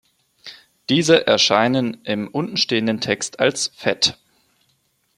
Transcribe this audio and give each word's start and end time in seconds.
Diese 0.89 1.27
erscheinen 1.27 2.03
im 2.05 2.27
untenstehenden 2.27 3.01
Text 3.01 3.39
als 3.39 3.67
fett. 3.75 4.17